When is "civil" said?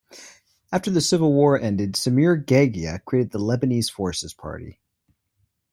0.99-1.31